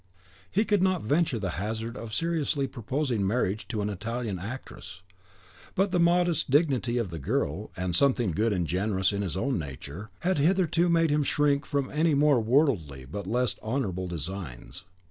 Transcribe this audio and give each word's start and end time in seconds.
He 0.51 0.65
could 0.65 0.81
not 0.81 1.03
venture 1.03 1.37
the 1.37 1.51
hazard 1.61 1.95
of 1.95 2.11
seriously 2.11 2.65
proposing 2.65 3.23
marriage 3.27 3.67
to 3.67 3.83
an 3.83 3.89
Italian 3.91 4.39
actress; 4.39 5.03
but 5.75 5.91
the 5.91 5.99
modest 5.99 6.49
dignity 6.49 6.97
of 6.97 7.11
the 7.11 7.19
girl, 7.19 7.69
and 7.77 7.95
something 7.95 8.31
good 8.31 8.51
and 8.51 8.65
generous 8.65 9.13
in 9.13 9.21
his 9.21 9.37
own 9.37 9.59
nature, 9.59 10.09
had 10.21 10.39
hitherto 10.39 10.89
made 10.89 11.11
him 11.11 11.21
shrink 11.21 11.67
from 11.67 11.91
any 11.91 12.15
more 12.15 12.39
worldly 12.41 13.05
but 13.05 13.27
less 13.27 13.53
honourable 13.61 14.07
designs. 14.07 14.85